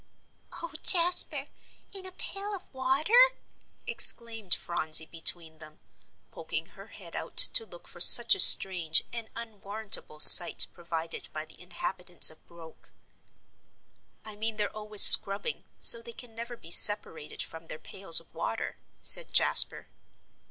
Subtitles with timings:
[0.63, 1.45] "Oh, Jasper,
[1.93, 3.13] in a pail of water!"
[3.85, 5.79] exclaimed Phronsie, between them,
[6.31, 11.45] poking her head out to look for such a strange and unwarrantable sight provided by
[11.45, 12.89] the inhabitants of Broek.
[14.25, 18.33] "I mean they're always scrubbing, so they can never be separated from their pails of
[18.33, 19.87] water," said Jasper.